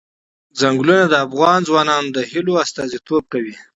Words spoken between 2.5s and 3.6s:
استازیتوب کوي.